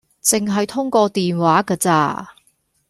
[0.23, 2.29] 淨係通過電話架咋